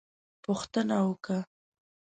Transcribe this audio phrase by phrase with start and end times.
[0.43, 1.37] _پوښتنه وکه!